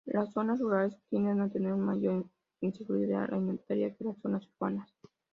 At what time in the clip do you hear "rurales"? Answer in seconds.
0.59-0.97